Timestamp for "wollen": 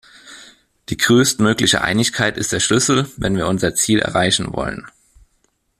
4.51-4.87